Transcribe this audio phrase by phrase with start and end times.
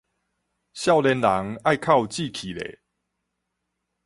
[0.73, 2.81] 少年人愛較有志氣咧